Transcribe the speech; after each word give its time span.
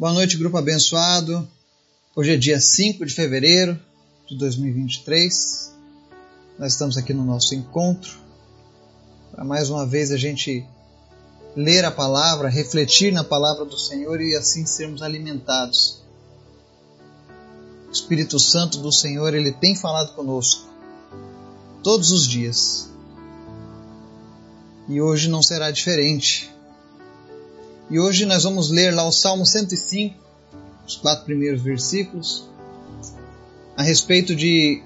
Boa 0.00 0.14
noite, 0.14 0.38
grupo 0.38 0.56
abençoado. 0.56 1.46
Hoje 2.16 2.32
é 2.32 2.36
dia 2.38 2.58
5 2.58 3.04
de 3.04 3.12
fevereiro 3.14 3.78
de 4.26 4.34
2023. 4.38 5.74
Nós 6.58 6.72
estamos 6.72 6.96
aqui 6.96 7.12
no 7.12 7.22
nosso 7.22 7.54
encontro 7.54 8.10
para 9.30 9.44
mais 9.44 9.68
uma 9.68 9.84
vez 9.84 10.10
a 10.10 10.16
gente 10.16 10.64
ler 11.54 11.84
a 11.84 11.90
palavra, 11.90 12.48
refletir 12.48 13.12
na 13.12 13.22
palavra 13.22 13.66
do 13.66 13.78
Senhor 13.78 14.22
e 14.22 14.34
assim 14.34 14.64
sermos 14.64 15.02
alimentados. 15.02 16.02
O 17.86 17.92
Espírito 17.92 18.38
Santo 18.38 18.78
do 18.78 18.90
Senhor, 18.90 19.34
ele 19.34 19.52
tem 19.52 19.76
falado 19.76 20.14
conosco 20.14 20.66
todos 21.82 22.10
os 22.10 22.26
dias. 22.26 22.88
E 24.88 24.98
hoje 24.98 25.28
não 25.28 25.42
será 25.42 25.70
diferente. 25.70 26.50
E 27.90 27.98
hoje 27.98 28.24
nós 28.24 28.44
vamos 28.44 28.70
ler 28.70 28.94
lá 28.94 29.04
o 29.04 29.10
Salmo 29.10 29.44
105, 29.44 30.14
os 30.86 30.94
quatro 30.94 31.24
primeiros 31.24 31.60
versículos, 31.60 32.48
a 33.76 33.82
respeito 33.82 34.36
de 34.36 34.80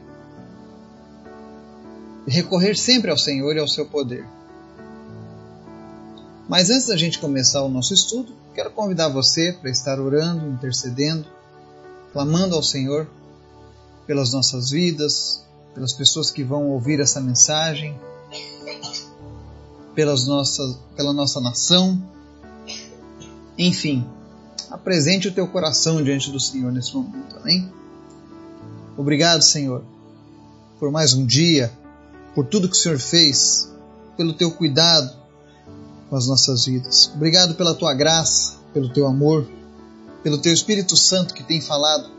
recorrer 2.26 2.74
sempre 2.74 3.10
ao 3.10 3.18
Senhor 3.18 3.54
e 3.54 3.58
ao 3.58 3.68
seu 3.68 3.84
poder. 3.84 4.26
Mas 6.48 6.70
antes 6.70 6.86
da 6.86 6.96
gente 6.96 7.18
começar 7.18 7.62
o 7.62 7.68
nosso 7.68 7.92
estudo, 7.92 8.32
quero 8.54 8.70
convidar 8.70 9.08
você 9.08 9.52
para 9.52 9.70
estar 9.70 10.00
orando, 10.00 10.46
intercedendo, 10.48 11.26
clamando 12.10 12.54
ao 12.54 12.62
Senhor 12.62 13.06
pelas 14.06 14.32
nossas 14.32 14.70
vidas, 14.70 15.44
pelas 15.74 15.92
pessoas 15.92 16.30
que 16.30 16.42
vão 16.42 16.70
ouvir 16.70 17.00
essa 17.00 17.20
mensagem, 17.20 17.98
pelas 19.94 20.26
nossas, 20.26 20.78
pela 20.96 21.12
nossa 21.12 21.38
nação, 21.38 22.02
enfim, 23.56 24.06
apresente 24.70 25.28
o 25.28 25.32
teu 25.32 25.46
coração 25.46 26.02
diante 26.02 26.30
do 26.30 26.40
Senhor 26.40 26.72
nesse 26.72 26.94
momento, 26.94 27.36
amém? 27.36 27.70
Obrigado, 28.96 29.42
Senhor, 29.42 29.84
por 30.78 30.90
mais 30.90 31.14
um 31.14 31.24
dia, 31.24 31.72
por 32.34 32.46
tudo 32.46 32.68
que 32.68 32.76
o 32.76 32.78
Senhor 32.78 32.98
fez, 32.98 33.72
pelo 34.16 34.32
teu 34.32 34.50
cuidado 34.50 35.16
com 36.08 36.16
as 36.16 36.26
nossas 36.26 36.66
vidas. 36.66 37.10
Obrigado 37.14 37.54
pela 37.54 37.74
tua 37.74 37.94
graça, 37.94 38.56
pelo 38.72 38.92
teu 38.92 39.06
amor, 39.06 39.48
pelo 40.22 40.38
teu 40.38 40.52
Espírito 40.52 40.96
Santo 40.96 41.34
que 41.34 41.42
tem 41.42 41.60
falado, 41.60 42.10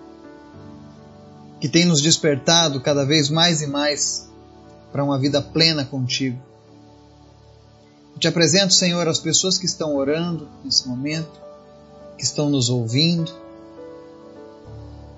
que 1.59 1.67
tem 1.67 1.86
nos 1.86 2.02
despertado 2.02 2.81
cada 2.81 3.05
vez 3.05 3.30
mais 3.30 3.61
e 3.61 3.67
mais 3.67 4.30
para 4.92 5.03
uma 5.03 5.20
vida 5.20 5.42
plena 5.42 5.83
contigo. 5.86 6.39
Eu 8.16 8.19
te 8.19 8.27
apresento, 8.30 8.73
Senhor, 8.73 9.08
as 9.08 9.19
pessoas 9.19 9.58
que 9.58 9.66
estão 9.66 9.95
orando 9.95 10.47
nesse 10.63 10.88
momento, 10.88 11.39
que 12.17 12.23
estão 12.23 12.49
nos 12.49 12.69
ouvindo. 12.69 13.31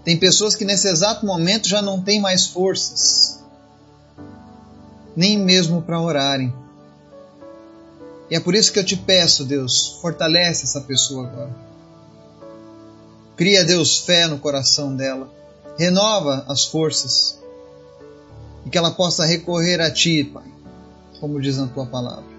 Tem 0.04 0.18
pessoas 0.18 0.56
que 0.56 0.66
nesse 0.66 0.88
exato 0.88 1.26
momento 1.26 1.68
já 1.68 1.80
não 1.82 2.02
têm 2.02 2.20
mais 2.20 2.48
forças, 2.48 3.40
nem 5.16 5.38
mesmo 5.38 5.82
para 5.82 6.02
orarem. 6.02 6.52
E 8.32 8.36
é 8.36 8.40
por 8.40 8.56
isso 8.56 8.74
que 8.74 8.80
eu 8.80 8.86
te 8.86 8.98
peço, 8.98 9.46
Deus, 9.46 10.00
fortalece 10.02 10.64
essa 10.64 10.82
pessoa 10.82 11.28
agora. 11.28 11.56
Cria, 13.36 13.64
Deus, 13.64 14.00
fé 14.00 14.26
no 14.28 14.40
coração 14.40 14.96
dela. 14.96 15.32
Renova 15.78 16.44
as 16.48 16.66
forças. 16.66 17.40
E 18.66 18.70
que 18.70 18.78
ela 18.78 18.92
possa 18.92 19.24
recorrer 19.24 19.80
a 19.80 19.92
Ti, 19.92 20.24
Pai, 20.24 20.52
como 21.20 21.40
diz 21.40 21.58
na 21.58 21.68
Tua 21.68 21.86
palavra. 21.86 22.37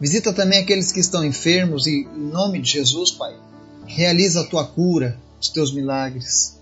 Visita 0.00 0.32
também 0.32 0.60
aqueles 0.60 0.92
que 0.92 1.00
estão 1.00 1.24
enfermos 1.24 1.86
e, 1.86 2.06
em 2.14 2.30
nome 2.30 2.60
de 2.60 2.70
Jesus, 2.70 3.10
Pai, 3.10 3.36
realiza 3.84 4.42
a 4.42 4.44
tua 4.44 4.64
cura, 4.64 5.18
os 5.40 5.48
teus 5.48 5.72
milagres, 5.72 6.56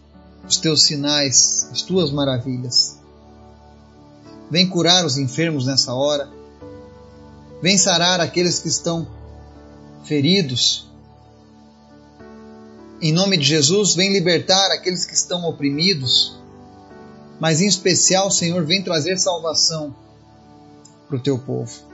os 0.49 0.57
teus 0.57 0.85
sinais, 0.85 1.69
as 1.71 1.83
tuas 1.83 2.11
maravilhas. 2.11 2.99
Vem 4.51 4.67
curar 4.67 5.05
os 5.05 5.19
enfermos 5.19 5.67
nessa 5.67 5.93
hora. 5.93 6.31
Vem 7.61 7.77
sarar 7.77 8.21
aqueles 8.21 8.59
que 8.59 8.69
estão 8.69 9.07
feridos. 10.05 10.87
Em 13.03 13.13
nome 13.13 13.37
de 13.37 13.45
Jesus, 13.45 13.95
vem 13.95 14.13
libertar 14.13 14.71
aqueles 14.73 15.05
que 15.05 15.15
estão 15.15 15.45
oprimidos. 15.45 16.39
Mas 17.39 17.61
em 17.61 17.67
especial, 17.67 18.31
Senhor, 18.31 18.65
vem 18.65 18.83
trazer 18.83 19.19
salvação 19.19 19.95
para 21.07 21.17
o 21.19 21.21
teu 21.21 21.39
povo 21.39 21.86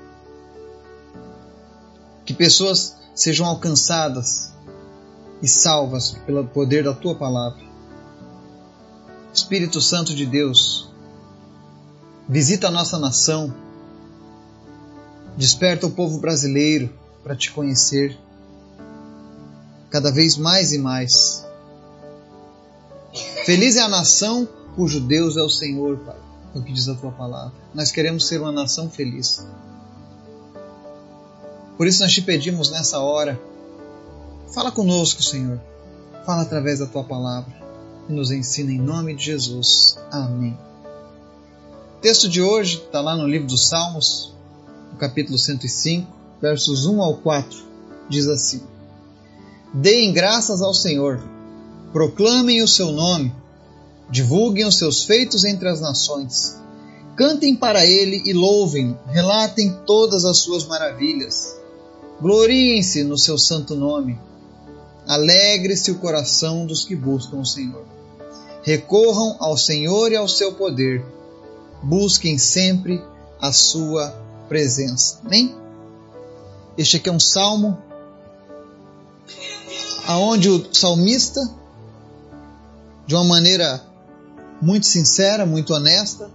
que 2.33 2.39
pessoas 2.39 2.97
sejam 3.15 3.47
alcançadas 3.47 4.53
e 5.43 5.49
salvas 5.49 6.13
pelo 6.25 6.45
poder 6.47 6.85
da 6.85 6.95
tua 6.95 7.15
palavra. 7.15 7.63
Espírito 9.35 9.81
Santo 9.81 10.15
de 10.15 10.25
Deus, 10.25 10.89
visita 12.27 12.69
a 12.69 12.71
nossa 12.71 12.99
nação, 12.99 13.55
desperta 15.37 15.87
o 15.87 15.91
povo 15.91 16.19
brasileiro 16.19 16.91
para 17.23 17.37
te 17.37 17.53
conhecer 17.53 18.19
cada 19.91 20.11
vez 20.11 20.37
mais 20.37 20.73
e 20.73 20.79
mais. 20.79 21.47
Feliz 23.45 23.77
é 23.77 23.81
a 23.81 23.89
nação 23.89 24.49
cujo 24.75 25.01
Deus 25.01 25.37
é 25.37 25.43
o 25.43 25.51
Senhor, 25.51 25.99
Pai, 25.99 26.17
é 26.55 26.59
o 26.59 26.63
que 26.63 26.73
diz 26.73 26.89
a 26.89 26.95
tua 26.95 27.13
palavra. 27.13 27.53
Nós 27.75 27.91
queremos 27.91 28.27
ser 28.27 28.41
uma 28.41 28.53
nação 28.53 28.89
feliz. 28.89 29.47
Por 31.83 31.89
isso 31.89 32.05
nós 32.05 32.13
te 32.13 32.23
pedimos 32.23 32.71
nessa 32.71 33.01
hora, 33.01 33.43
fala 34.55 34.71
conosco, 34.71 35.21
Senhor. 35.21 35.61
Fala 36.25 36.43
através 36.43 36.79
da 36.79 36.87
tua 36.87 37.03
palavra 37.03 37.53
e 38.09 38.13
nos 38.13 38.31
ensina 38.31 38.71
em 38.71 38.79
nome 38.79 39.17
de 39.17 39.25
Jesus. 39.25 39.99
Amém. 40.09 40.57
O 41.97 42.01
texto 42.01 42.29
de 42.29 42.41
hoje 42.41 42.77
está 42.77 43.01
lá 43.01 43.17
no 43.17 43.27
livro 43.27 43.49
dos 43.49 43.69
Salmos, 43.69 44.33
no 44.93 44.97
capítulo 44.97 45.37
105, 45.37 46.07
versos 46.41 46.87
1 46.87 47.03
ao 47.03 47.17
4. 47.17 47.59
Diz 48.09 48.29
assim: 48.29 48.63
Deem 49.75 50.13
graças 50.13 50.63
ao 50.63 50.73
Senhor, 50.73 51.21
proclamem 51.93 52.63
o 52.63 52.69
seu 52.69 52.93
nome, 52.93 53.35
divulguem 54.09 54.67
os 54.67 54.79
seus 54.79 55.03
feitos 55.03 55.45
entre 55.45 55.69
as 55.69 55.81
nações. 55.81 56.57
Cantem 57.17 57.57
para 57.57 57.85
ele 57.85 58.23
e 58.25 58.33
louvem, 58.33 58.97
relatem 59.09 59.77
todas 59.85 60.25
as 60.25 60.39
suas 60.39 60.65
maravilhas. 60.65 61.61
Gloriem-se 62.23 63.03
no 63.03 63.19
seu 63.19 63.37
santo 63.37 63.75
nome. 63.75 64.17
Alegre-se 65.09 65.91
o 65.91 65.99
coração 65.99 66.65
dos 66.65 66.85
que 66.85 66.95
buscam 66.95 67.39
o 67.39 67.45
Senhor. 67.45 67.85
Recorram 68.63 69.37
ao 69.41 69.59
Senhor 69.59 70.13
e 70.13 70.17
ao 70.17 70.29
seu 70.29 70.53
poder. 70.53 71.05
Busquem 71.83 72.39
sempre 72.39 73.03
a 73.41 73.51
sua 73.51 74.11
presença. 74.49 75.19
Amém? 75.25 75.53
Este 76.79 76.99
aqui 76.99 77.09
é 77.09 77.13
um 77.13 77.19
salmo 77.19 77.77
aonde 80.07 80.49
o 80.49 80.73
salmista, 80.73 81.41
de 83.05 83.17
uma 83.17 83.25
maneira 83.25 83.85
muito 84.61 84.87
sincera, 84.87 85.45
muito 85.45 85.75
honesta, 85.75 86.31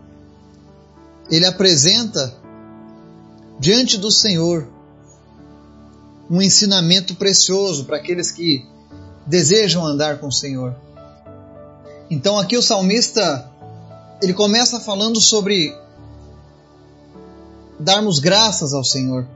ele 1.32 1.46
apresenta 1.46 2.36
diante 3.58 3.98
do 3.98 4.12
Senhor 4.12 4.68
um 6.30 6.42
ensinamento 6.42 7.16
precioso 7.16 7.86
para 7.86 7.98
aqueles 7.98 8.32
que 8.32 8.66
desejam 9.26 9.86
andar 9.86 10.20
com 10.20 10.28
o 10.28 10.32
Senhor. 10.32 10.76
Então 12.10 12.38
aqui 12.38 12.58
o 12.58 12.62
salmista 12.62 13.50
ele 14.22 14.34
começa 14.34 14.80
falando 14.80 15.22
sobre 15.22 15.76
darmos 17.80 18.20
graças 18.20 18.74
ao 18.74 18.84
Senhor, 18.84 19.28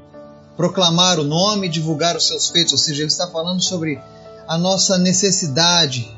proclamar 0.57 1.19
o 1.19 1.24
nome, 1.24 1.69
divulgar 1.69 2.16
os 2.16 2.28
seus 2.28 2.50
feitos, 2.50 2.74
ou 2.74 2.79
seja, 2.79 3.02
ele 3.02 3.12
está 3.12 3.28
falando 3.28 3.63
sobre 3.63 4.02
a 4.47 4.58
nossa 4.58 4.97
necessidade 4.97 6.17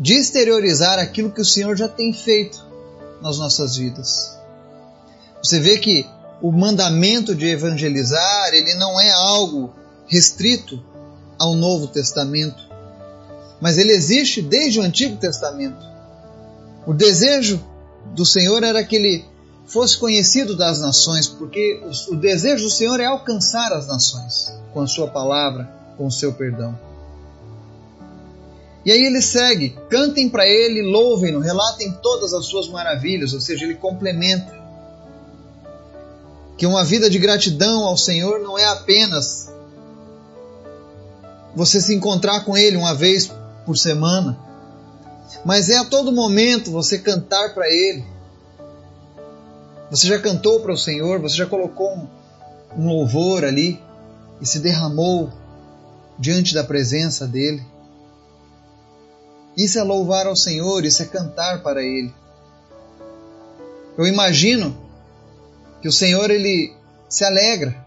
de 0.00 0.14
exteriorizar 0.14 0.98
aquilo 0.98 1.30
que 1.30 1.40
o 1.40 1.44
Senhor 1.44 1.76
já 1.76 1.88
tem 1.88 2.12
feito 2.12 2.64
nas 3.20 3.38
nossas 3.38 3.76
vidas. 3.76 4.36
Você 5.42 5.60
vê 5.60 5.78
que 5.78 6.06
o 6.40 6.52
mandamento 6.52 7.34
de 7.34 7.46
evangelizar, 7.48 8.54
ele 8.54 8.74
não 8.74 9.00
é 9.00 9.10
algo 9.10 9.74
restrito 10.06 10.82
ao 11.38 11.54
Novo 11.54 11.88
Testamento, 11.88 12.68
mas 13.60 13.78
ele 13.78 13.92
existe 13.92 14.40
desde 14.40 14.78
o 14.78 14.82
Antigo 14.82 15.16
Testamento. 15.16 15.84
O 16.86 16.94
desejo 16.94 17.60
do 18.14 18.24
Senhor 18.24 18.62
era 18.62 18.82
que 18.84 18.96
ele 18.96 19.24
fosse 19.66 19.98
conhecido 19.98 20.56
das 20.56 20.80
nações, 20.80 21.26
porque 21.26 21.82
o 22.08 22.16
desejo 22.16 22.64
do 22.64 22.70
Senhor 22.70 22.98
é 23.00 23.04
alcançar 23.04 23.72
as 23.72 23.86
nações 23.86 24.52
com 24.72 24.80
a 24.80 24.86
sua 24.86 25.08
palavra, 25.08 25.70
com 25.96 26.06
o 26.06 26.12
seu 26.12 26.32
perdão. 26.32 26.78
E 28.84 28.92
aí 28.92 29.04
ele 29.04 29.20
segue: 29.20 29.76
cantem 29.90 30.28
para 30.28 30.46
ele, 30.46 30.82
louvem-no, 30.82 31.40
relatem 31.40 31.92
todas 32.00 32.32
as 32.32 32.46
suas 32.46 32.68
maravilhas, 32.68 33.34
ou 33.34 33.40
seja, 33.40 33.64
ele 33.64 33.74
complementa 33.74 34.67
que 36.58 36.66
uma 36.66 36.84
vida 36.84 37.08
de 37.08 37.20
gratidão 37.20 37.84
ao 37.84 37.96
Senhor 37.96 38.40
não 38.40 38.58
é 38.58 38.64
apenas 38.64 39.48
você 41.54 41.80
se 41.80 41.94
encontrar 41.94 42.44
com 42.44 42.58
Ele 42.58 42.76
uma 42.76 42.94
vez 42.94 43.30
por 43.64 43.78
semana, 43.78 44.36
mas 45.44 45.70
é 45.70 45.78
a 45.78 45.84
todo 45.84 46.10
momento 46.10 46.72
você 46.72 46.98
cantar 46.98 47.54
para 47.54 47.68
Ele. 47.68 48.04
Você 49.88 50.08
já 50.08 50.18
cantou 50.18 50.60
para 50.60 50.72
o 50.72 50.76
Senhor, 50.76 51.20
você 51.20 51.36
já 51.36 51.46
colocou 51.46 51.94
um, 51.94 52.08
um 52.76 52.88
louvor 52.88 53.44
ali 53.44 53.80
e 54.40 54.46
se 54.46 54.58
derramou 54.58 55.32
diante 56.18 56.54
da 56.54 56.64
presença 56.64 57.24
dEle. 57.26 57.64
Isso 59.56 59.78
é 59.78 59.82
louvar 59.82 60.26
ao 60.26 60.36
Senhor, 60.36 60.84
isso 60.84 61.02
é 61.02 61.06
cantar 61.06 61.62
para 61.62 61.82
Ele. 61.82 62.12
Eu 63.96 64.06
imagino 64.06 64.87
que 65.80 65.88
o 65.88 65.92
Senhor 65.92 66.30
ele 66.30 66.74
se 67.08 67.24
alegra 67.24 67.86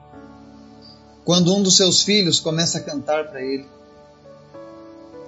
quando 1.24 1.56
um 1.56 1.62
dos 1.62 1.78
seus 1.78 2.02
filhos 2.04 2.40
começa 2.40 2.80
a 2.80 2.82
cantar 2.82 3.30
para 3.30 3.42
Ele. 3.42 3.66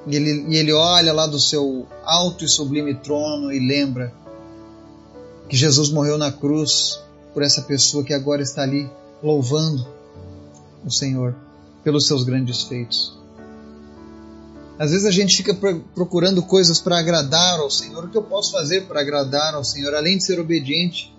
E 0.06 0.16
ele, 0.16 0.46
e 0.50 0.58
ele 0.58 0.74
olha 0.74 1.14
lá 1.14 1.26
do 1.26 1.40
seu 1.40 1.88
alto 2.04 2.44
e 2.44 2.50
sublime 2.50 2.94
trono 2.94 3.54
e 3.54 3.60
lembra 3.60 4.14
que 5.48 5.56
Jesus 5.56 5.90
morreu 5.90 6.18
na 6.18 6.32
cruz 6.32 7.00
por 7.34 7.42
essa 7.42 7.62
pessoa 7.62 8.04
que 8.04 8.14
agora 8.14 8.42
está 8.42 8.64
ali 8.64 8.90
louvando 9.22 9.88
o 10.86 10.92
Senhor 10.92 11.34
pelos 11.84 12.06
seus 12.06 12.24
grandes 12.24 12.64
feitos. 12.64 13.18
Às 14.78 14.92
vezes 14.92 15.06
a 15.06 15.12
gente 15.12 15.38
fica 15.38 15.54
procurando 15.96 16.42
coisas 16.44 16.82
para 16.82 17.00
agradar 17.00 17.60
ao 17.60 17.70
Senhor. 17.70 18.04
O 18.04 18.10
que 18.10 18.18
eu 18.18 18.24
posso 18.24 18.52
fazer 18.52 18.86
para 18.88 19.00
agradar 19.00 19.54
ao 19.54 19.64
Senhor, 19.64 19.94
além 19.94 20.18
de 20.18 20.26
ser 20.26 20.40
obediente? 20.40 21.13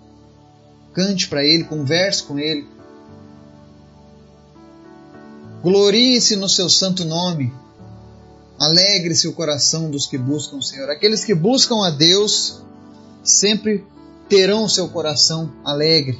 Cante 0.95 1.27
para 1.27 1.43
Ele, 1.43 1.65
converse 1.65 2.23
com 2.23 2.39
Ele. 2.39 2.65
Glorie-se 5.61 6.35
no 6.37 6.47
seu 6.47 6.69
santo 6.69 7.03
nome. 7.03 7.53
Alegre-se 8.57 9.27
o 9.27 9.33
coração 9.33 9.91
dos 9.91 10.07
que 10.07 10.17
buscam 10.17 10.57
o 10.57 10.63
Senhor. 10.63 10.89
Aqueles 10.89 11.25
que 11.25 11.35
buscam 11.35 11.85
a 11.85 11.89
Deus 11.89 12.61
sempre 13.23 13.85
terão 14.29 14.63
o 14.63 14.69
seu 14.69 14.87
coração 14.87 15.51
alegre. 15.65 16.17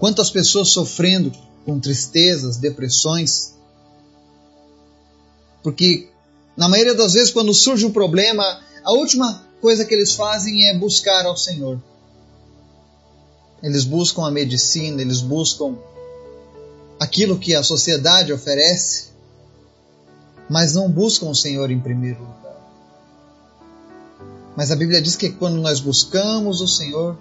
Quantas 0.00 0.28
pessoas 0.28 0.70
sofrendo 0.70 1.30
com 1.64 1.78
tristezas, 1.78 2.56
depressões, 2.56 3.54
porque 5.62 6.08
na 6.56 6.68
maioria 6.68 6.94
das 6.94 7.12
vezes, 7.12 7.30
quando 7.30 7.54
surge 7.54 7.86
um 7.86 7.92
problema, 7.92 8.60
a 8.82 8.92
última 8.92 9.46
coisa 9.60 9.84
que 9.84 9.94
eles 9.94 10.12
fazem 10.12 10.68
é 10.68 10.76
buscar 10.76 11.24
ao 11.24 11.36
Senhor. 11.36 11.80
Eles 13.62 13.84
buscam 13.84 14.26
a 14.26 14.30
medicina, 14.30 15.00
eles 15.00 15.20
buscam 15.20 15.76
aquilo 16.98 17.38
que 17.38 17.54
a 17.54 17.62
sociedade 17.62 18.32
oferece, 18.32 19.06
mas 20.48 20.74
não 20.74 20.90
buscam 20.90 21.28
o 21.28 21.34
Senhor 21.34 21.70
em 21.70 21.80
primeiro 21.80 22.20
lugar. 22.20 22.42
Mas 24.56 24.70
a 24.70 24.76
Bíblia 24.76 25.00
diz 25.00 25.16
que 25.16 25.30
quando 25.30 25.56
nós 25.60 25.80
buscamos 25.80 26.60
o 26.60 26.68
Senhor, 26.68 27.16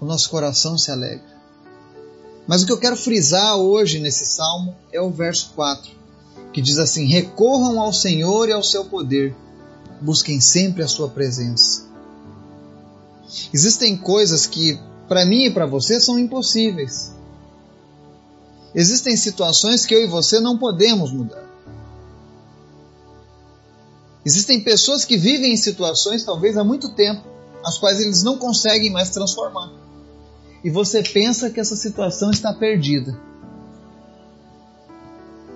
o 0.00 0.04
nosso 0.04 0.30
coração 0.30 0.78
se 0.78 0.90
alegra. 0.90 1.38
Mas 2.46 2.62
o 2.62 2.66
que 2.66 2.72
eu 2.72 2.78
quero 2.78 2.96
frisar 2.96 3.56
hoje 3.56 4.00
nesse 4.00 4.26
salmo 4.26 4.74
é 4.92 5.00
o 5.00 5.10
verso 5.10 5.52
4 5.54 6.00
que 6.52 6.60
diz 6.60 6.78
assim: 6.78 7.06
recorram 7.06 7.80
ao 7.80 7.92
Senhor 7.92 8.48
e 8.48 8.52
ao 8.52 8.62
seu 8.62 8.84
poder, 8.84 9.34
busquem 10.00 10.40
sempre 10.40 10.82
a 10.82 10.88
sua 10.88 11.08
presença. 11.08 11.88
Existem 13.52 13.96
coisas 13.96 14.46
que, 14.46 14.78
para 15.10 15.24
mim 15.24 15.46
e 15.46 15.50
para 15.50 15.66
você, 15.66 15.98
são 15.98 16.16
impossíveis. 16.20 17.10
Existem 18.72 19.16
situações 19.16 19.84
que 19.84 19.92
eu 19.92 20.04
e 20.04 20.06
você 20.06 20.38
não 20.38 20.56
podemos 20.56 21.10
mudar. 21.10 21.50
Existem 24.24 24.60
pessoas 24.60 25.04
que 25.04 25.16
vivem 25.16 25.52
em 25.52 25.56
situações, 25.56 26.22
talvez 26.22 26.56
há 26.56 26.62
muito 26.62 26.90
tempo, 26.90 27.26
as 27.64 27.76
quais 27.76 27.98
eles 27.98 28.22
não 28.22 28.38
conseguem 28.38 28.92
mais 28.92 29.10
transformar. 29.10 29.72
E 30.62 30.70
você 30.70 31.02
pensa 31.02 31.50
que 31.50 31.58
essa 31.58 31.74
situação 31.74 32.30
está 32.30 32.52
perdida. 32.52 33.20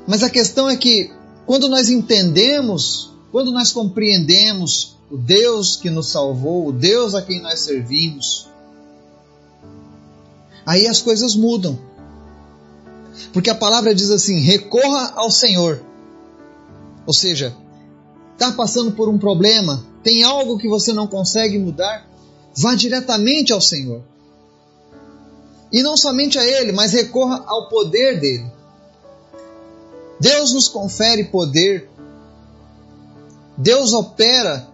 Mas 0.05 0.25
a 0.25 0.31
questão 0.31 0.69
é 0.69 0.77
que 0.77 1.12
quando 1.47 1.69
nós 1.69 1.89
entendemos, 1.89 3.12
quando 3.31 3.53
nós 3.53 3.71
compreendemos 3.71 4.97
o 5.09 5.17
Deus 5.17 5.77
que 5.77 5.91
nos 5.91 6.09
salvou, 6.09 6.67
o 6.67 6.73
Deus 6.73 7.15
a 7.15 7.23
quem 7.23 7.41
nós 7.41 7.61
servimos, 7.61 8.53
aí 10.66 10.87
as 10.87 11.00
coisas 11.00 11.34
mudam. 11.34 11.78
Porque 13.32 13.50
a 13.50 13.55
palavra 13.55 13.94
diz 13.94 14.11
assim: 14.11 14.40
recorra 14.40 15.12
ao 15.16 15.31
Senhor. 15.31 15.81
Ou 17.06 17.12
seja, 17.12 17.55
está 18.32 18.52
passando 18.52 18.93
por 18.93 19.08
um 19.08 19.19
problema, 19.19 19.84
tem 20.02 20.22
algo 20.22 20.58
que 20.58 20.69
você 20.69 20.93
não 20.93 21.06
consegue 21.06 21.58
mudar, 21.58 22.06
vá 22.56 22.75
diretamente 22.75 23.52
ao 23.52 23.61
Senhor. 23.61 24.02
E 25.72 25.82
não 25.82 25.96
somente 25.96 26.38
a 26.38 26.44
Ele, 26.44 26.72
mas 26.72 26.93
recorra 26.93 27.43
ao 27.46 27.69
poder 27.69 28.20
dele. 28.20 28.46
Deus 30.20 30.52
nos 30.52 30.69
confere 30.69 31.25
poder. 31.25 31.90
Deus 33.56 33.93
opera 33.93 34.69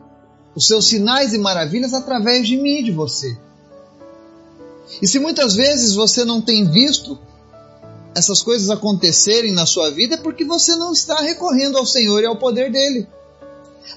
os 0.54 0.66
seus 0.66 0.86
sinais 0.86 1.32
e 1.32 1.38
maravilhas 1.38 1.94
através 1.94 2.46
de 2.46 2.56
mim 2.56 2.78
e 2.78 2.82
de 2.84 2.92
você. 2.92 3.36
E 5.00 5.06
se 5.06 5.18
muitas 5.18 5.54
vezes 5.54 5.94
você 5.94 6.24
não 6.24 6.40
tem 6.40 6.68
visto 6.68 7.18
essas 8.14 8.42
coisas 8.42 8.70
acontecerem 8.70 9.52
na 9.52 9.66
sua 9.66 9.90
vida, 9.90 10.14
é 10.16 10.18
porque 10.18 10.44
você 10.44 10.74
não 10.76 10.92
está 10.92 11.20
recorrendo 11.20 11.78
ao 11.78 11.86
Senhor 11.86 12.20
e 12.22 12.26
ao 12.26 12.36
poder 12.36 12.70
dele. 12.70 13.06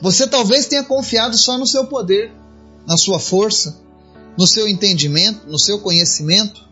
Você 0.01 0.27
talvez 0.27 0.67
tenha 0.67 0.83
confiado 0.83 1.37
só 1.37 1.57
no 1.57 1.65
seu 1.65 1.87
poder, 1.87 2.31
na 2.85 2.97
sua 2.97 3.19
força, 3.19 3.79
no 4.37 4.47
seu 4.47 4.67
entendimento, 4.67 5.47
no 5.47 5.59
seu 5.59 5.79
conhecimento. 5.79 6.63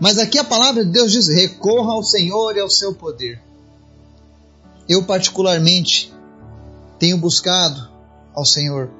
Mas 0.00 0.18
aqui 0.18 0.38
a 0.38 0.44
palavra 0.44 0.84
de 0.84 0.90
Deus 0.90 1.12
diz: 1.12 1.28
recorra 1.28 1.92
ao 1.92 2.02
Senhor 2.02 2.56
e 2.56 2.60
ao 2.60 2.70
seu 2.70 2.94
poder. 2.94 3.40
Eu, 4.88 5.04
particularmente, 5.04 6.12
tenho 6.98 7.16
buscado 7.18 7.88
ao 8.34 8.44
Senhor, 8.44 8.90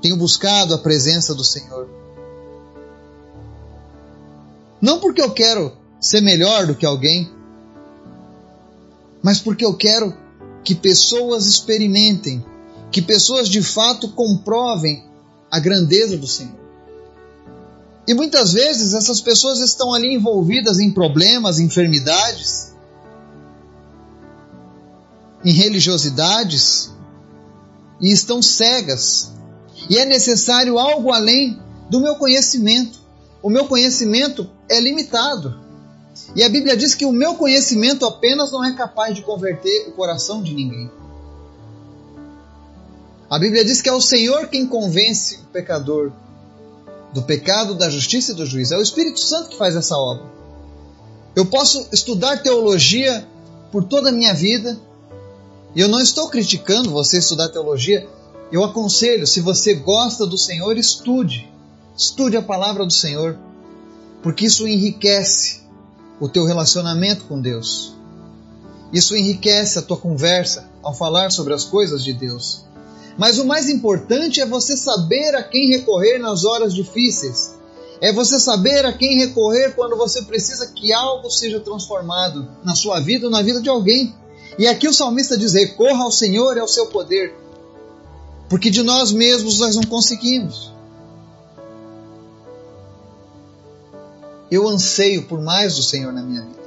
tenho 0.00 0.16
buscado 0.16 0.74
a 0.74 0.78
presença 0.78 1.34
do 1.34 1.42
Senhor. 1.42 1.88
Não 4.80 5.00
porque 5.00 5.20
eu 5.20 5.30
quero 5.30 5.72
ser 6.00 6.20
melhor 6.20 6.66
do 6.66 6.74
que 6.74 6.86
alguém, 6.86 7.30
mas 9.22 9.40
porque 9.40 9.64
eu 9.64 9.74
quero 9.74 10.16
que 10.62 10.74
pessoas 10.74 11.46
experimentem, 11.46 12.44
que 12.90 13.02
pessoas 13.02 13.48
de 13.48 13.62
fato 13.62 14.08
comprovem 14.10 15.04
a 15.50 15.58
grandeza 15.58 16.16
do 16.16 16.26
Senhor. 16.26 16.58
E 18.06 18.14
muitas 18.14 18.52
vezes 18.52 18.94
essas 18.94 19.20
pessoas 19.20 19.60
estão 19.60 19.92
ali 19.92 20.14
envolvidas 20.14 20.78
em 20.78 20.90
problemas, 20.90 21.58
enfermidades, 21.58 22.72
em 25.44 25.52
religiosidades 25.52 26.90
e 28.00 28.10
estão 28.10 28.40
cegas. 28.40 29.32
E 29.90 29.98
é 29.98 30.04
necessário 30.04 30.78
algo 30.78 31.12
além 31.12 31.60
do 31.90 32.00
meu 32.00 32.16
conhecimento. 32.16 32.97
O 33.42 33.50
meu 33.50 33.66
conhecimento 33.66 34.48
é 34.68 34.80
limitado. 34.80 35.58
E 36.34 36.42
a 36.42 36.48
Bíblia 36.48 36.76
diz 36.76 36.94
que 36.94 37.04
o 37.04 37.12
meu 37.12 37.34
conhecimento 37.34 38.04
apenas 38.04 38.50
não 38.50 38.64
é 38.64 38.74
capaz 38.74 39.14
de 39.14 39.22
converter 39.22 39.88
o 39.88 39.92
coração 39.92 40.42
de 40.42 40.54
ninguém. 40.54 40.90
A 43.30 43.38
Bíblia 43.38 43.64
diz 43.64 43.80
que 43.80 43.88
é 43.88 43.92
o 43.92 44.00
Senhor 44.00 44.48
quem 44.48 44.66
convence 44.66 45.36
o 45.36 45.52
pecador 45.52 46.12
do 47.12 47.22
pecado, 47.22 47.74
da 47.74 47.88
justiça 47.88 48.32
e 48.32 48.34
do 48.34 48.46
juízo. 48.46 48.74
É 48.74 48.78
o 48.78 48.82
Espírito 48.82 49.20
Santo 49.20 49.50
que 49.50 49.56
faz 49.56 49.76
essa 49.76 49.96
obra. 49.96 50.26
Eu 51.36 51.46
posso 51.46 51.86
estudar 51.92 52.42
teologia 52.42 53.26
por 53.70 53.84
toda 53.84 54.08
a 54.08 54.12
minha 54.12 54.34
vida, 54.34 54.78
e 55.74 55.80
eu 55.80 55.88
não 55.88 56.00
estou 56.00 56.28
criticando 56.28 56.90
você 56.90 57.18
estudar 57.18 57.48
teologia. 57.50 58.08
Eu 58.50 58.64
aconselho, 58.64 59.26
se 59.26 59.40
você 59.40 59.74
gosta 59.74 60.26
do 60.26 60.38
Senhor, 60.38 60.76
estude. 60.76 61.48
Estude 61.98 62.36
a 62.36 62.42
palavra 62.42 62.86
do 62.86 62.92
Senhor, 62.92 63.36
porque 64.22 64.46
isso 64.46 64.68
enriquece 64.68 65.62
o 66.20 66.28
teu 66.28 66.44
relacionamento 66.44 67.24
com 67.24 67.40
Deus. 67.40 67.92
Isso 68.92 69.16
enriquece 69.16 69.80
a 69.80 69.82
tua 69.82 69.96
conversa 69.96 70.70
ao 70.80 70.94
falar 70.94 71.32
sobre 71.32 71.54
as 71.54 71.64
coisas 71.64 72.04
de 72.04 72.12
Deus. 72.12 72.64
Mas 73.18 73.40
o 73.40 73.44
mais 73.44 73.68
importante 73.68 74.40
é 74.40 74.46
você 74.46 74.76
saber 74.76 75.34
a 75.34 75.42
quem 75.42 75.70
recorrer 75.70 76.20
nas 76.20 76.44
horas 76.44 76.72
difíceis. 76.72 77.56
É 78.00 78.12
você 78.12 78.38
saber 78.38 78.86
a 78.86 78.92
quem 78.92 79.18
recorrer 79.18 79.74
quando 79.74 79.96
você 79.96 80.22
precisa 80.22 80.68
que 80.68 80.92
algo 80.92 81.28
seja 81.28 81.58
transformado 81.58 82.48
na 82.62 82.76
sua 82.76 83.00
vida 83.00 83.26
ou 83.26 83.32
na 83.32 83.42
vida 83.42 83.60
de 83.60 83.68
alguém. 83.68 84.14
E 84.56 84.68
aqui 84.68 84.86
o 84.86 84.94
salmista 84.94 85.36
diz: 85.36 85.52
recorra 85.52 86.04
ao 86.04 86.12
Senhor 86.12 86.56
e 86.56 86.60
ao 86.60 86.68
seu 86.68 86.86
poder, 86.86 87.34
porque 88.48 88.70
de 88.70 88.84
nós 88.84 89.10
mesmos 89.10 89.58
nós 89.58 89.74
não 89.74 89.82
conseguimos. 89.82 90.77
Eu 94.50 94.68
anseio 94.68 95.24
por 95.24 95.40
mais 95.40 95.76
do 95.76 95.82
Senhor 95.82 96.12
na 96.12 96.22
minha 96.22 96.42
vida. 96.42 96.58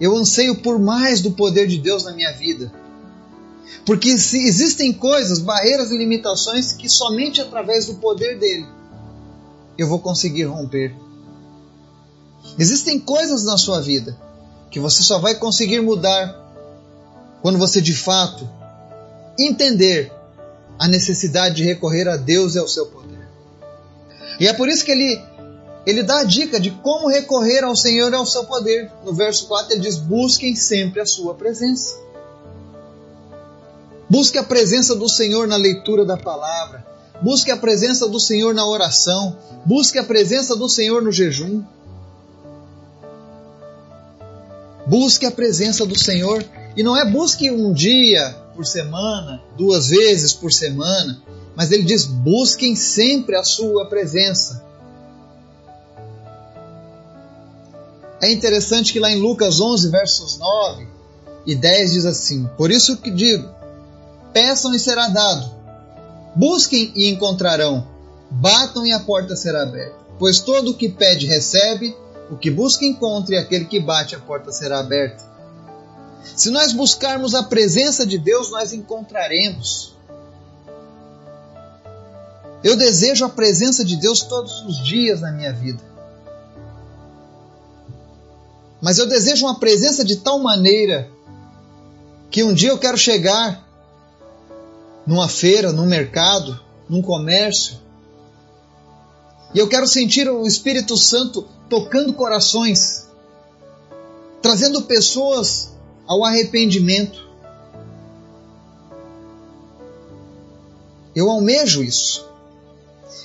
Eu 0.00 0.16
anseio 0.16 0.56
por 0.56 0.78
mais 0.78 1.20
do 1.20 1.32
poder 1.32 1.66
de 1.66 1.78
Deus 1.78 2.04
na 2.04 2.12
minha 2.12 2.32
vida. 2.32 2.72
Porque 3.86 4.08
existem 4.10 4.92
coisas, 4.92 5.40
barreiras 5.40 5.90
e 5.90 5.98
limitações 5.98 6.72
que 6.72 6.88
somente 6.88 7.40
através 7.40 7.86
do 7.86 7.94
poder 7.94 8.38
dele 8.38 8.66
eu 9.76 9.88
vou 9.88 9.98
conseguir 9.98 10.44
romper. 10.44 10.94
Existem 12.58 12.98
coisas 12.98 13.44
na 13.44 13.56
sua 13.56 13.80
vida 13.80 14.16
que 14.70 14.80
você 14.80 15.02
só 15.02 15.18
vai 15.18 15.34
conseguir 15.34 15.80
mudar 15.80 16.38
quando 17.40 17.58
você 17.58 17.80
de 17.80 17.94
fato 17.94 18.48
entender 19.38 20.12
a 20.78 20.88
necessidade 20.88 21.56
de 21.56 21.64
recorrer 21.64 22.08
a 22.08 22.16
Deus 22.16 22.54
e 22.54 22.58
ao 22.58 22.68
seu 22.68 22.86
poder. 22.86 23.26
E 24.40 24.46
é 24.46 24.52
por 24.52 24.68
isso 24.68 24.84
que 24.84 24.92
ele, 24.92 25.20
ele 25.84 26.02
dá 26.02 26.20
a 26.20 26.24
dica 26.24 26.60
de 26.60 26.70
como 26.70 27.08
recorrer 27.08 27.64
ao 27.64 27.74
Senhor 27.74 28.12
e 28.12 28.16
ao 28.16 28.26
seu 28.26 28.44
poder. 28.44 28.90
No 29.04 29.12
verso 29.12 29.46
4 29.46 29.72
ele 29.72 29.80
diz: 29.80 29.96
Busquem 29.96 30.54
sempre 30.54 31.00
a 31.00 31.06
sua 31.06 31.34
presença. 31.34 31.96
Busque 34.08 34.38
a 34.38 34.44
presença 34.44 34.94
do 34.94 35.08
Senhor 35.08 35.48
na 35.48 35.56
leitura 35.56 36.04
da 36.04 36.16
palavra. 36.16 36.86
Busque 37.20 37.50
a 37.50 37.56
presença 37.56 38.08
do 38.08 38.20
Senhor 38.20 38.54
na 38.54 38.66
oração. 38.66 39.36
Busque 39.64 39.98
a 39.98 40.04
presença 40.04 40.54
do 40.54 40.68
Senhor 40.68 41.02
no 41.02 41.10
jejum. 41.10 41.62
Busque 44.86 45.26
a 45.26 45.30
presença 45.30 45.86
do 45.86 45.98
Senhor. 45.98 46.44
E 46.76 46.82
não 46.82 46.96
é 46.96 47.04
busque 47.04 47.50
um 47.50 47.72
dia 47.72 48.36
por 48.54 48.66
semana, 48.66 49.42
duas 49.56 49.88
vezes 49.88 50.32
por 50.32 50.52
semana, 50.52 51.22
mas 51.56 51.72
ele 51.72 51.82
diz: 51.82 52.04
busquem 52.04 52.76
sempre 52.76 53.36
a 53.36 53.42
sua 53.42 53.86
presença. 53.86 54.64
É 58.22 58.30
interessante 58.30 58.92
que 58.92 59.00
lá 59.00 59.10
em 59.10 59.20
Lucas 59.20 59.60
11, 59.60 59.90
versos 59.90 60.38
9 60.38 60.86
e 61.44 61.56
10 61.56 61.92
diz 61.92 62.06
assim: 62.06 62.48
Por 62.56 62.70
isso 62.70 62.96
que 62.98 63.10
digo, 63.10 63.50
peçam 64.32 64.72
e 64.72 64.78
será 64.78 65.08
dado, 65.08 65.50
busquem 66.36 66.92
e 66.94 67.10
encontrarão, 67.10 67.84
batam 68.30 68.86
e 68.86 68.92
a 68.92 69.00
porta 69.00 69.34
será 69.34 69.64
aberta. 69.64 69.96
Pois 70.20 70.38
todo 70.38 70.70
o 70.70 70.74
que 70.74 70.88
pede 70.88 71.26
recebe, 71.26 71.96
o 72.30 72.36
que 72.36 72.48
busca 72.48 72.84
encontra, 72.84 73.34
e 73.34 73.38
aquele 73.38 73.64
que 73.64 73.80
bate 73.80 74.14
a 74.14 74.20
porta 74.20 74.52
será 74.52 74.78
aberta. 74.78 75.24
Se 76.36 76.48
nós 76.50 76.72
buscarmos 76.72 77.34
a 77.34 77.42
presença 77.42 78.06
de 78.06 78.18
Deus, 78.18 78.52
nós 78.52 78.72
encontraremos. 78.72 79.96
Eu 82.62 82.76
desejo 82.76 83.24
a 83.24 83.28
presença 83.28 83.84
de 83.84 83.96
Deus 83.96 84.20
todos 84.20 84.64
os 84.64 84.78
dias 84.78 85.20
na 85.20 85.32
minha 85.32 85.52
vida. 85.52 85.91
Mas 88.82 88.98
eu 88.98 89.06
desejo 89.06 89.46
uma 89.46 89.60
presença 89.60 90.04
de 90.04 90.16
tal 90.16 90.40
maneira 90.40 91.08
que 92.28 92.42
um 92.42 92.52
dia 92.52 92.70
eu 92.70 92.78
quero 92.78 92.98
chegar 92.98 93.64
numa 95.06 95.28
feira, 95.28 95.70
num 95.70 95.86
mercado, 95.86 96.58
num 96.88 97.00
comércio, 97.00 97.80
e 99.54 99.58
eu 99.58 99.68
quero 99.68 99.86
sentir 99.86 100.28
o 100.28 100.46
Espírito 100.46 100.96
Santo 100.96 101.46
tocando 101.68 102.12
corações, 102.14 103.06
trazendo 104.40 104.82
pessoas 104.82 105.70
ao 106.06 106.24
arrependimento. 106.24 107.28
Eu 111.14 111.30
almejo 111.30 111.84
isso. 111.84 112.26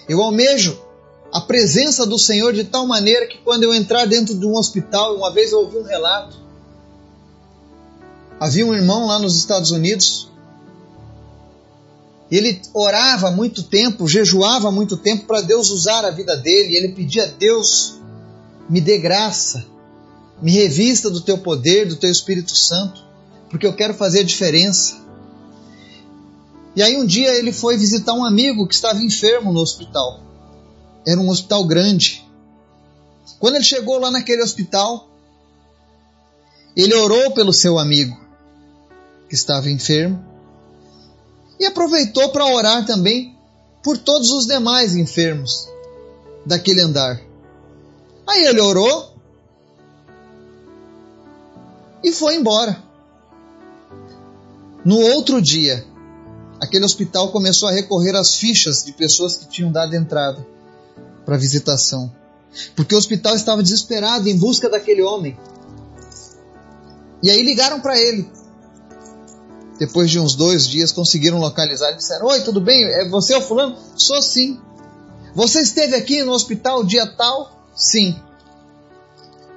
Eu 0.08 0.22
almejo 0.22 0.78
a 1.32 1.42
presença 1.42 2.06
do 2.06 2.18
Senhor 2.18 2.54
de 2.54 2.64
tal 2.64 2.88
maneira 2.88 3.28
que 3.28 3.38
quando 3.40 3.64
eu 3.64 3.74
entrar 3.74 4.06
dentro 4.06 4.34
de 4.34 4.46
um 4.46 4.56
hospital, 4.56 5.16
uma 5.18 5.32
vez 5.32 5.52
eu 5.52 5.60
ouvi 5.60 5.78
um 5.78 5.84
relato. 5.84 6.38
Havia 8.40 8.66
um 8.66 8.74
irmão 8.74 9.08
lá 9.08 9.20
nos 9.20 9.36
Estados 9.36 9.72
Unidos. 9.72 10.30
Ele 12.30 12.62
orava 12.74 13.32
muito 13.32 13.64
tempo, 13.64 14.08
jejuava 14.08 14.72
muito 14.72 14.98
tempo 14.98 15.26
para 15.26 15.42
Deus 15.42 15.70
usar 15.70 16.06
a 16.06 16.12
vida 16.12 16.36
dele. 16.36 16.76
Ele 16.76 16.90
pedia 16.90 17.24
a 17.24 17.28
Deus: 17.28 17.96
me 18.70 18.80
dê 18.80 18.98
graça, 18.98 19.66
me 20.42 20.52
revista 20.52 21.10
do 21.10 21.22
teu 21.22 21.38
poder, 21.38 21.88
do 21.88 21.96
teu 21.96 22.12
Espírito 22.12 22.56
Santo, 22.56 23.02
porque 23.50 23.66
eu 23.66 23.76
quero 23.76 23.94
fazer 23.94 24.20
a 24.20 24.24
diferença. 24.24 24.98
E 26.76 26.84
aí 26.84 26.96
um 26.96 27.06
dia 27.06 27.34
ele 27.34 27.52
foi 27.52 27.76
visitar 27.76 28.14
um 28.14 28.24
amigo 28.24 28.68
que 28.68 28.76
estava 28.76 29.02
enfermo 29.02 29.52
no 29.52 29.62
hospital. 29.62 30.27
Era 31.08 31.22
um 31.22 31.30
hospital 31.30 31.64
grande. 31.64 32.30
Quando 33.40 33.56
ele 33.56 33.64
chegou 33.64 33.98
lá 33.98 34.12
naquele 34.12 34.44
hospital, 34.44 35.08
ele 36.76 36.94
orou 36.94 37.32
pelo 37.32 37.54
seu 37.54 37.80
amigo 37.80 38.20
que 39.30 39.36
estava 39.36 39.70
enfermo 39.70 40.22
e 41.58 41.66
aproveitou 41.66 42.28
para 42.30 42.46
orar 42.46 42.86
também 42.86 43.38
por 43.82 43.98
todos 43.98 44.32
os 44.32 44.46
demais 44.46 44.98
enfermos 44.98 45.70
daquele 46.46 46.82
andar. 46.82 47.22
Aí 48.28 48.44
ele 48.46 48.60
orou 48.60 49.16
e 52.04 52.12
foi 52.12 52.36
embora. 52.36 52.84
No 54.84 55.00
outro 55.00 55.42
dia, 55.42 55.86
aquele 56.62 56.84
hospital 56.84 57.32
começou 57.32 57.70
a 57.70 57.72
recorrer 57.72 58.14
às 58.14 58.36
fichas 58.36 58.84
de 58.84 58.92
pessoas 58.92 59.38
que 59.38 59.48
tinham 59.48 59.72
dado 59.72 59.96
entrada 59.96 60.57
para 61.28 61.36
visitação, 61.38 62.10
porque 62.74 62.96
o 62.96 62.98
hospital 62.98 63.36
estava 63.36 63.62
desesperado 63.62 64.30
em 64.30 64.38
busca 64.38 64.70
daquele 64.70 65.02
homem. 65.02 65.38
E 67.22 67.30
aí 67.30 67.44
ligaram 67.44 67.82
para 67.82 68.00
ele. 68.00 68.32
Depois 69.78 70.10
de 70.10 70.22
uns 70.22 70.36
dois 70.36 70.66
dias 70.66 70.94
conseguiram 70.94 71.38
localizar 71.38 71.92
e 71.92 71.98
disseram: 71.98 72.28
Oi, 72.28 72.40
tudo 72.42 72.62
bem? 72.62 72.82
É 72.82 73.10
você 73.10 73.36
o 73.36 73.42
fulano? 73.42 73.76
Sou 73.98 74.22
sim. 74.22 74.58
Você 75.36 75.60
esteve 75.60 75.96
aqui 75.98 76.24
no 76.24 76.32
hospital 76.32 76.86
dia 76.86 77.06
tal? 77.06 77.62
Sim. 77.76 78.16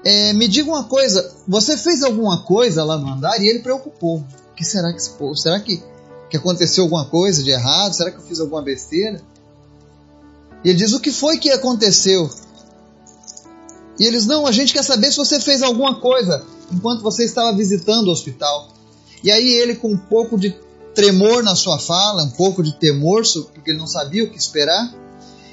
É, 0.05 0.33
me 0.33 0.49
diga 0.49 0.69
uma 0.69 0.85
coisa, 0.85 1.33
você 1.47 1.77
fez 1.77 2.03
alguma 2.03 2.43
coisa 2.43 2.83
lá 2.83 2.99
no 2.99 3.12
andar? 3.12 3.41
E 3.41 3.49
ele 3.49 3.61
preocupou. 3.61 4.19
O 4.19 4.55
que 4.57 4.65
será 4.65 4.93
que 4.93 5.00
se 5.00 5.12
Será 5.37 5.61
que 5.61 5.81
que 6.29 6.37
aconteceu 6.37 6.83
alguma 6.83 7.07
coisa 7.07 7.45
de 7.45 7.50
errado? 7.50 7.93
Será 7.93 8.11
que 8.11 8.17
eu 8.17 8.23
fiz 8.23 8.41
alguma 8.41 8.61
besteira? 8.61 9.21
E 10.64 10.71
ele 10.71 10.79
diz: 10.79 10.93
O 10.93 11.00
que 11.00 11.11
foi 11.11 11.38
que 11.38 11.50
aconteceu? 11.50 12.31
E 13.99 14.05
eles: 14.05 14.26
Não, 14.26 14.47
a 14.47 14.52
gente 14.52 14.73
quer 14.73 14.83
saber 14.83 15.11
se 15.11 15.17
você 15.17 15.40
fez 15.40 15.62
alguma 15.62 16.00
coisa 16.00 16.45
enquanto 16.73 17.02
você 17.02 17.25
estava 17.25 17.57
visitando 17.57 18.09
o 18.09 18.12
hospital. 18.12 18.69
E 19.23 19.31
aí 19.31 19.49
ele, 19.49 19.75
com 19.75 19.93
um 19.93 19.99
pouco 19.99 20.38
de 20.38 20.55
tremor 20.95 21.43
na 21.43 21.55
sua 21.55 21.79
fala, 21.79 22.25
um 22.25 22.31
pouco 22.31 22.62
de 22.62 22.75
temor, 22.75 23.23
porque 23.52 23.71
ele 23.71 23.79
não 23.79 23.87
sabia 23.87 24.25
o 24.25 24.31
que 24.31 24.38
esperar, 24.38 24.95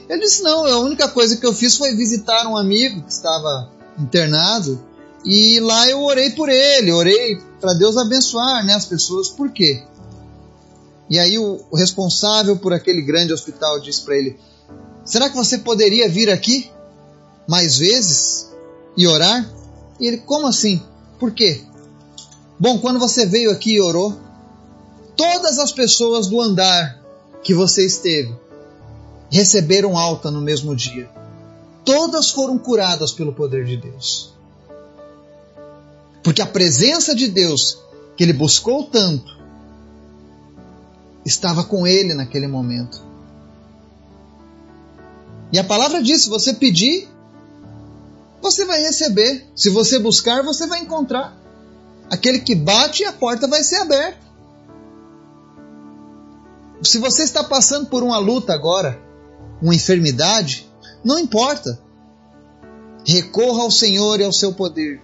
ele 0.09 0.21
disse: 0.21 0.41
Não, 0.43 0.65
a 0.65 0.79
única 0.79 1.07
coisa 1.07 1.37
que 1.37 1.45
eu 1.45 1.53
fiz 1.53 1.75
foi 1.75 1.95
visitar 1.95 2.47
um 2.47 2.55
amigo 2.55 3.01
que 3.01 3.11
estava 3.11 3.69
internado 3.99 4.79
e 5.25 5.59
lá 5.59 5.89
eu 5.89 6.03
orei 6.03 6.29
por 6.31 6.47
ele, 6.47 6.91
orei 6.91 7.41
para 7.59 7.73
Deus 7.73 7.97
abençoar 7.97 8.65
né, 8.65 8.73
as 8.73 8.85
pessoas. 8.85 9.29
Por 9.29 9.51
quê? 9.51 9.83
E 11.09 11.19
aí 11.19 11.37
o, 11.37 11.59
responsável 11.73 12.57
por 12.57 12.73
aquele 12.73 13.01
grande 13.01 13.33
hospital 13.33 13.79
disse 13.79 14.03
para 14.03 14.15
ele: 14.15 14.39
Será 15.07 15.29
que 15.29 15.37
você 15.37 15.59
poderia 15.59 16.09
vir 16.09 16.29
aqui 16.29 16.69
mais 17.47 17.77
vezes 17.77 18.51
e 18.97 19.07
orar? 19.07 19.49
E 20.01 20.05
ele: 20.05 20.17
Como 20.17 20.45
assim? 20.45 20.83
Por 21.17 21.31
quê? 21.31 21.63
Bom, 22.59 22.77
quando 22.79 22.99
você 22.99 23.25
veio 23.25 23.49
aqui 23.49 23.75
e 23.75 23.81
orou, 23.81 24.19
todas 25.15 25.59
as 25.59 25.71
pessoas 25.71 26.27
do 26.27 26.41
andar 26.41 27.01
que 27.41 27.53
você 27.53 27.85
esteve 27.85 28.35
receberam 29.31 29.97
alta 29.97 30.29
no 30.29 30.41
mesmo 30.41 30.75
dia. 30.75 31.09
Todas 31.85 32.29
foram 32.29 32.57
curadas 32.57 33.13
pelo 33.13 33.31
poder 33.31 33.63
de 33.63 33.77
Deus. 33.77 34.33
Porque 36.21 36.41
a 36.41 36.45
presença 36.45 37.15
de 37.15 37.29
Deus, 37.29 37.81
que 38.17 38.23
ele 38.25 38.33
buscou 38.33 38.83
tanto, 38.83 39.37
estava 41.23 41.63
com 41.63 41.87
ele 41.87 42.13
naquele 42.13 42.47
momento. 42.47 43.07
E 45.51 45.59
a 45.59 45.63
palavra 45.63 46.01
diz: 46.01 46.23
se 46.23 46.29
você 46.29 46.53
pedir, 46.53 47.07
você 48.41 48.65
vai 48.65 48.81
receber. 48.81 49.45
Se 49.55 49.69
você 49.69 49.99
buscar, 49.99 50.43
você 50.43 50.67
vai 50.67 50.81
encontrar. 50.81 51.37
Aquele 52.09 52.39
que 52.39 52.55
bate, 52.55 53.03
a 53.03 53.11
porta 53.11 53.47
vai 53.47 53.63
ser 53.63 53.77
aberta. 53.77 54.25
Se 56.81 56.99
você 56.99 57.23
está 57.23 57.43
passando 57.43 57.87
por 57.87 58.03
uma 58.03 58.17
luta 58.17 58.53
agora, 58.53 59.01
uma 59.61 59.75
enfermidade, 59.75 60.69
não 61.03 61.19
importa. 61.19 61.79
Recorra 63.05 63.63
ao 63.63 63.71
Senhor 63.71 64.19
e 64.19 64.23
ao 64.23 64.33
seu 64.33 64.53
poder. 64.53 65.01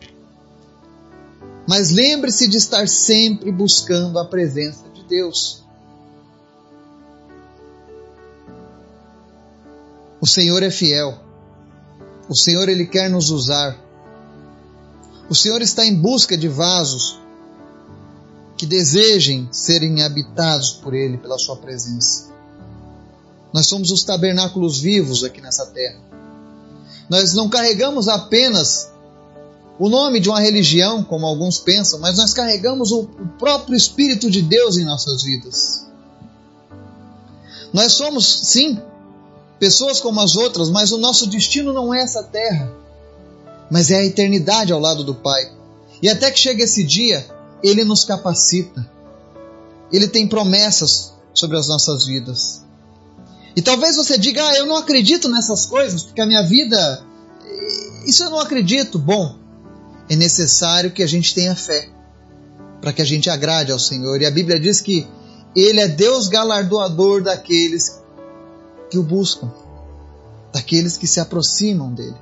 Mas 1.67 1.91
lembre-se 1.91 2.47
de 2.47 2.57
estar 2.57 2.88
sempre 2.88 3.51
buscando 3.51 4.19
a 4.19 4.25
presença 4.25 4.83
de 4.93 5.03
Deus. 5.05 5.62
O 10.23 10.25
Senhor 10.25 10.63
é 10.63 10.71
fiel. 10.71 11.19
O 12.29 12.33
Senhor 12.33 12.69
ele 12.69 12.85
quer 12.85 13.09
nos 13.09 13.29
usar. 13.29 13.77
O 15.29 15.35
Senhor 15.35 15.61
está 15.61 15.85
em 15.85 15.93
busca 15.93 16.37
de 16.37 16.47
vasos 16.47 17.19
que 18.55 18.65
desejem 18.65 19.49
serem 19.51 20.01
habitados 20.01 20.71
por 20.81 20.93
Ele, 20.93 21.17
pela 21.17 21.37
Sua 21.37 21.57
presença. 21.57 22.31
Nós 23.51 23.67
somos 23.67 23.91
os 23.91 24.05
tabernáculos 24.05 24.79
vivos 24.79 25.25
aqui 25.25 25.41
nessa 25.41 25.65
terra. 25.65 25.99
Nós 27.09 27.33
não 27.33 27.49
carregamos 27.49 28.07
apenas 28.07 28.89
o 29.77 29.89
nome 29.89 30.21
de 30.21 30.29
uma 30.29 30.39
religião, 30.39 31.03
como 31.03 31.25
alguns 31.25 31.59
pensam, 31.59 31.99
mas 31.99 32.17
nós 32.17 32.33
carregamos 32.33 32.93
o 32.93 33.09
próprio 33.37 33.75
Espírito 33.75 34.31
de 34.31 34.41
Deus 34.41 34.77
em 34.77 34.85
nossas 34.85 35.21
vidas. 35.21 35.85
Nós 37.73 37.91
somos, 37.91 38.25
sim, 38.47 38.81
pessoas 39.60 40.00
como 40.00 40.19
as 40.19 40.36
outras, 40.36 40.69
mas 40.69 40.91
o 40.91 40.98
nosso 40.98 41.27
destino 41.27 41.74
não 41.74 41.93
é 41.93 42.01
essa 42.01 42.24
terra, 42.24 42.72
mas 43.69 43.91
é 43.91 43.98
a 43.98 44.05
eternidade 44.05 44.74
ao 44.74 44.79
lado 44.79 45.03
do 45.03 45.15
Pai. 45.15 45.51
E 46.01 46.10
até 46.10 46.29
que 46.29 46.39
chegue 46.39 46.63
esse 46.63 46.83
dia, 46.83 47.25
Ele 47.63 47.83
nos 47.83 48.03
capacita. 48.03 48.89
Ele 49.91 50.07
tem 50.07 50.27
promessas 50.27 51.13
sobre 51.33 51.57
as 51.57 51.67
nossas 51.67 52.05
vidas. 52.05 52.63
E 53.55 53.62
talvez 53.62 53.95
você 53.95 54.17
diga, 54.17 54.45
ah, 54.45 54.55
eu 54.55 54.65
não 54.65 54.75
acredito 54.75 55.29
nessas 55.29 55.65
coisas, 55.65 56.03
porque 56.03 56.22
a 56.22 56.25
minha 56.25 56.43
vida. 56.43 57.03
Isso 58.05 58.24
eu 58.24 58.29
não 58.29 58.39
acredito. 58.39 58.98
Bom, 58.98 59.38
é 60.10 60.15
necessário 60.15 60.91
que 60.91 61.03
a 61.03 61.07
gente 61.07 61.33
tenha 61.33 61.55
fé 61.55 61.89
para 62.81 62.91
que 62.91 63.01
a 63.01 63.05
gente 63.05 63.29
agrade 63.29 63.72
ao 63.72 63.79
Senhor. 63.79 64.22
E 64.22 64.25
a 64.25 64.31
Bíblia 64.31 64.60
diz 64.60 64.81
que 64.81 65.07
Ele 65.55 65.79
é 65.79 65.88
Deus 65.88 66.27
galardoador 66.27 67.24
daqueles 67.24 68.02
que 68.93 69.00
o 69.00 69.03
buscam, 69.03 69.51
daqueles 70.53 70.97
que 70.97 71.07
se 71.07 71.19
aproximam 71.19 71.91
dele. 71.91 72.15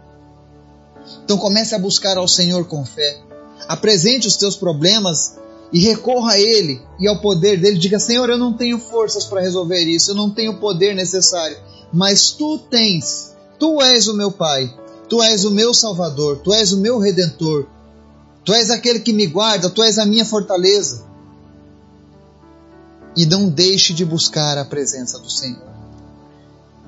Então 1.21 1.37
comece 1.37 1.75
a 1.75 1.79
buscar 1.79 2.17
ao 2.17 2.29
Senhor 2.29 2.63
com 2.63 2.85
fé. 2.85 3.19
Apresente 3.67 4.25
os 4.25 4.37
teus 4.37 4.55
problemas 4.55 5.35
e 5.73 5.81
recorra 5.81 6.31
a 6.31 6.39
Ele 6.39 6.81
e 6.97 7.09
ao 7.09 7.19
poder 7.19 7.59
dele. 7.59 7.77
Diga: 7.77 7.99
Senhor, 7.99 8.29
eu 8.29 8.37
não 8.37 8.53
tenho 8.53 8.79
forças 8.79 9.25
para 9.25 9.41
resolver 9.41 9.83
isso, 9.83 10.11
eu 10.11 10.15
não 10.15 10.29
tenho 10.29 10.53
o 10.53 10.59
poder 10.61 10.95
necessário, 10.95 11.57
mas 11.91 12.31
tu 12.31 12.57
tens, 12.57 13.35
tu 13.59 13.81
és 13.81 14.07
o 14.07 14.15
meu 14.15 14.31
Pai, 14.31 14.73
tu 15.09 15.21
és 15.21 15.43
o 15.43 15.51
meu 15.51 15.73
Salvador, 15.73 16.37
tu 16.37 16.53
és 16.53 16.71
o 16.71 16.77
meu 16.77 16.99
Redentor, 16.99 17.67
tu 18.45 18.53
és 18.53 18.69
aquele 18.69 19.01
que 19.01 19.11
me 19.11 19.27
guarda, 19.27 19.69
tu 19.69 19.83
és 19.83 19.97
a 19.97 20.05
minha 20.05 20.23
fortaleza. 20.23 21.03
E 23.17 23.25
não 23.25 23.49
deixe 23.49 23.93
de 23.93 24.05
buscar 24.05 24.57
a 24.57 24.63
presença 24.63 25.19
do 25.19 25.29
Senhor. 25.29 25.70